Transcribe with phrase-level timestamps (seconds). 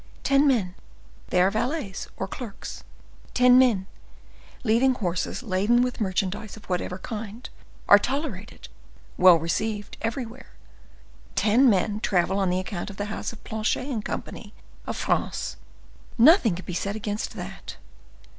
[0.23, 0.73] Ten men,
[1.27, 2.83] they are valets or clerks.
[3.35, 3.85] Ten men,
[4.63, 7.47] leading ten horses laden with merchandise of whatever kind,
[7.87, 8.67] are tolerated,
[9.15, 10.55] well received everywhere.
[11.35, 14.21] Ten men travel on account of the house of Planchet & Co.,
[14.87, 17.77] of France,—nothing can be said against that.